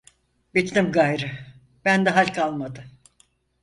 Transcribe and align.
Bittim 0.55 0.91
gayrı, 0.91 1.31
bende 1.85 2.09
hal 2.09 2.25
kalmadı. 2.33 2.83